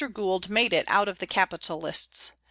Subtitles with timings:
[0.13, 2.31] Gould made it out of the capitalists.